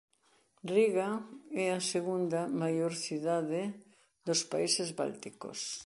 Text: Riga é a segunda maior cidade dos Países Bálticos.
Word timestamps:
Riga 0.73 1.09
é 1.63 1.67
a 1.73 1.85
segunda 1.93 2.39
maior 2.61 2.93
cidade 3.05 3.61
dos 4.25 4.39
Países 4.51 4.89
Bálticos. 4.99 5.59